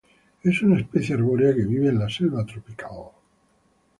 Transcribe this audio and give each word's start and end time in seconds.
Es 0.41 0.63
una 0.63 0.79
especie 0.79 1.13
arbórea 1.13 1.53
que 1.53 1.63
vive 1.63 1.89
en 1.89 1.99
la 1.99 2.09
selva 2.09 2.43
tropical. 2.43 3.11